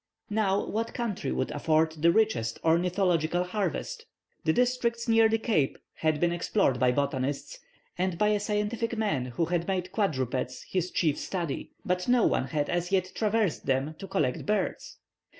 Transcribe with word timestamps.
Now 0.31 0.65
what 0.65 0.95
country 0.95 1.31
would 1.31 1.51
afford 1.51 1.91
the 1.91 2.11
richest 2.11 2.57
ornithological 2.63 3.43
harvest? 3.43 4.07
The 4.45 4.51
districts 4.51 5.07
near 5.07 5.29
the 5.29 5.37
Cape 5.37 5.77
had 5.93 6.19
been 6.19 6.31
explored 6.31 6.79
by 6.79 6.91
botanists, 6.91 7.59
and 7.99 8.17
by 8.17 8.29
a 8.29 8.39
scientific 8.39 8.97
man 8.97 9.25
who 9.27 9.45
had 9.45 9.67
made 9.67 9.91
quadrupeds 9.91 10.63
his 10.63 10.89
chief 10.89 11.19
study; 11.19 11.69
but 11.85 12.07
no 12.07 12.25
one 12.25 12.45
had 12.45 12.67
as 12.67 12.91
yet 12.91 13.11
traversed 13.13 13.67
them 13.67 13.93
to 13.99 14.07
collect 14.07 14.43
birds. 14.47 14.97